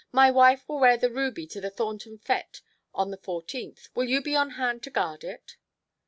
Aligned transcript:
"My 0.11 0.31
wife 0.31 0.67
will 0.67 0.79
wear 0.79 0.97
the 0.97 1.11
ruby 1.11 1.45
to 1.45 1.61
the 1.61 1.69
Thornton 1.69 2.17
fête 2.17 2.61
on 2.91 3.11
the 3.11 3.17
fourteenth. 3.17 3.89
Will 3.93 4.09
you 4.09 4.19
be 4.19 4.35
on 4.35 4.49
hand 4.57 4.81
to 4.81 4.89
guard 4.89 5.23
it?" 5.23 5.57